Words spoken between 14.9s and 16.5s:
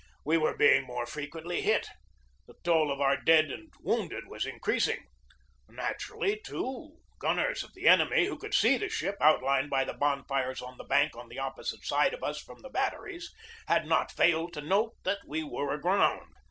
that we were aground.